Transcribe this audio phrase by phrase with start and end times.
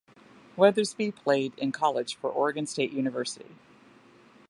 [0.57, 3.55] Weathersby played in college for Oregon State University.